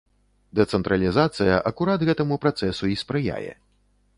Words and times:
Дэцэнтралізацыя 0.59 1.59
акурат 1.71 2.07
гэтаму 2.09 2.35
працэсу 2.47 2.85
і 2.95 2.99
спрыяе. 3.03 3.53